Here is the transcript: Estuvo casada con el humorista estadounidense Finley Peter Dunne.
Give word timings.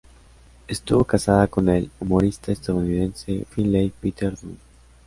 Estuvo 0.67 1.03
casada 1.03 1.45
con 1.45 1.69
el 1.69 1.91
humorista 1.99 2.51
estadounidense 2.51 3.45
Finley 3.51 3.91
Peter 4.01 4.35
Dunne. 4.35 4.57